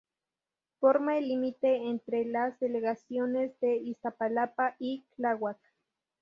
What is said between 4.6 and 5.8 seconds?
y Tláhuac.